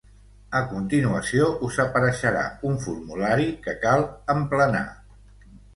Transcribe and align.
A 0.59 0.61
continuació 0.71 1.51
us 1.69 1.77
apareixerà 1.85 2.43
un 2.73 2.81
formulari 2.89 3.49
que 3.69 3.79
cal 3.87 4.09
emplenar. 4.39 4.87